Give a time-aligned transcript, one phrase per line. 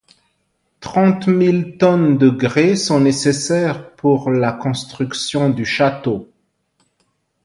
[0.79, 6.27] Trente mille tonnes de grès sont nécessaires pour la construction du château.